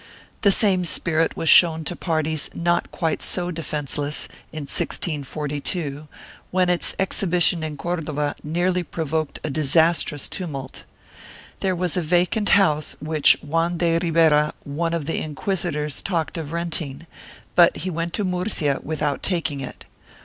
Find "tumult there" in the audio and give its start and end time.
10.27-11.75